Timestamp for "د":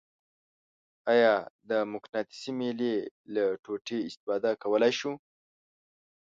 1.69-1.71